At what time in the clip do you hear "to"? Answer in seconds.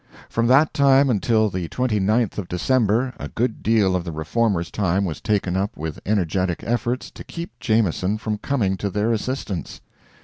7.11-7.23, 8.77-8.89